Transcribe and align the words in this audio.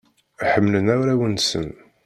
Ḥemmlen 0.51 0.91
arraw-nsen. 0.95 1.69